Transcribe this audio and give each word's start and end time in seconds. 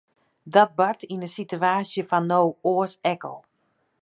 Dat 0.53 0.71
bart 0.79 1.01
yn 1.13 1.23
de 1.23 1.29
sitewaasje 1.35 2.03
fan 2.09 2.25
no 2.31 2.41
oars 2.71 2.93
ek 3.13 3.21
al. 3.31 3.39